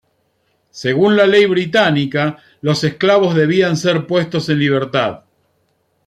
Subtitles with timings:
[0.71, 5.25] Según la ley británica, los esclavos debían ser puestos en libertad.